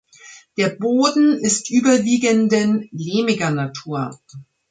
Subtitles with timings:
[0.57, 4.19] Der Boden ist überwiegenden lehmiger Natur.